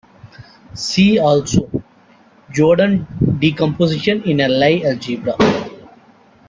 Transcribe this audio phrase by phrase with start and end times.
[0.73, 1.69] See also:
[2.51, 3.05] Jordan
[3.39, 5.35] decomposition in a Lie algebra.